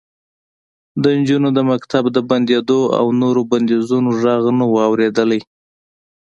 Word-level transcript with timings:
د 1.01 1.03
نجونو 1.17 1.49
د 1.57 1.59
مکتب 1.71 2.03
د 2.15 2.17
بندېدو 2.29 2.79
او 2.99 3.05
نورو 3.21 3.41
بندیزونو 3.51 4.09
غږ 4.21 4.43
نه 4.59 4.65
و 4.71 4.75
اورېدلی 4.87 5.41